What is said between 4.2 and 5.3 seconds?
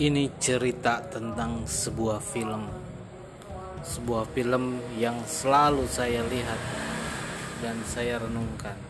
film yang